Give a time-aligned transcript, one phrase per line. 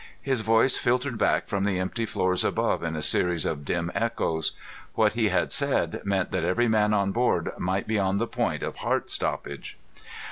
[0.19, 4.53] His voice filtered back from the empty floors above in a series of dim echoes.
[4.95, 8.63] What he had said meant that every man on board might be on the point
[8.63, 9.77] of heart stoppage.